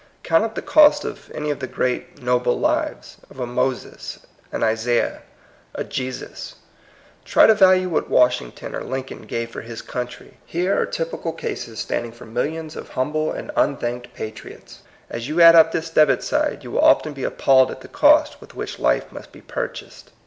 [0.23, 4.17] Count up the cost of any of the great, noble lives,— of a Moses,
[4.51, 5.21] an Isaiah,
[5.75, 6.57] a Jesus I
[7.29, 10.37] Try to value what Washington or Lincoln gave for his country.
[10.43, 14.77] Here are typical cases standing for millions of humble and unthanked pa triots.
[15.07, 15.71] As you add up.
[15.71, 19.31] this debit side, you will often be appalled at the cost with which life must
[19.31, 20.13] be purchased.